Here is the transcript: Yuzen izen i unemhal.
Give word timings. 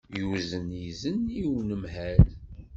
Yuzen 0.19 0.67
izen 0.89 1.19
i 1.39 1.41
unemhal. 1.57 2.23